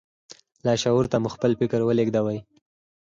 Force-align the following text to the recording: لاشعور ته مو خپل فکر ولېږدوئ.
لاشعور 0.65 1.05
ته 1.11 1.17
مو 1.23 1.29
خپل 1.35 1.51
فکر 1.59 1.79
ولېږدوئ. 1.83 2.39